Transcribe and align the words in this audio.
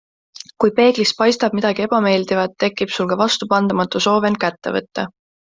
Kui 0.63 0.71
peeglist 0.79 1.15
paistab 1.19 1.57
midagi 1.57 1.83
ebameeldivat, 1.87 2.57
tekib 2.65 2.97
sul 2.97 3.13
ka 3.13 3.21
vastupandamatu 3.23 4.05
soov 4.07 4.27
end 4.31 4.45
kätte 4.47 4.79
võtta. 4.79 5.07